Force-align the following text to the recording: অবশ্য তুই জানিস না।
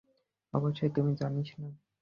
অবশ্য 0.53 0.81
তুই 0.95 1.11
জানিস 1.15 1.49
না। 1.59 1.69